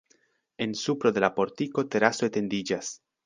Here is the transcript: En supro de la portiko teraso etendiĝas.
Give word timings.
En 0.65 0.71
supro 0.83 1.11
de 1.17 1.23
la 1.25 1.29
portiko 1.35 1.85
teraso 1.97 2.31
etendiĝas. 2.31 2.93